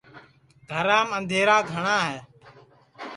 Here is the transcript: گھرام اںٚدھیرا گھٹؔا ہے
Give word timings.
گھرام 0.71 1.07
اںٚدھیرا 1.17 1.57
گھٹؔا 1.73 1.97
ہے 2.07 2.17